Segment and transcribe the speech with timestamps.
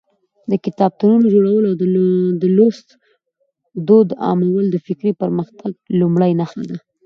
[0.51, 1.75] د کتابتونونو جوړول او
[2.41, 2.87] د لوست
[3.87, 6.77] دود عامول د فکري پرمختګ لومړۍ نښه ده.